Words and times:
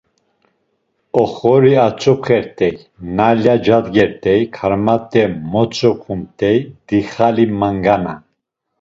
Oxori 1.21 1.73
atzopxert̆ey; 1.85 2.75
nayla 3.15 3.55
cadgert̆ey; 3.65 4.41
karmat̆e 4.55 5.23
motzopxumt̆ey; 5.51 6.57
dixali, 6.87 7.45
mangana… 7.59 8.13